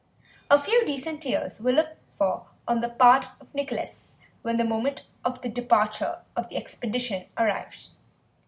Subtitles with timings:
[0.49, 5.03] A few decent tears were looked for on the part of Nicholas when the moment
[5.23, 7.85] for the departure of the expedition arrived.